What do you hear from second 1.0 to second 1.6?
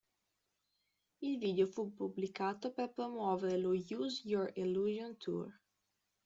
Il